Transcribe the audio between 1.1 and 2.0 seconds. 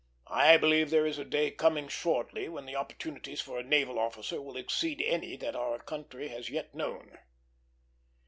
a day coming